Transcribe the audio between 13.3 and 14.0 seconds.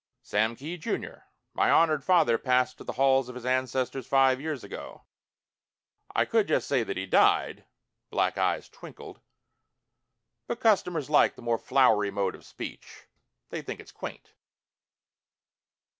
They think it's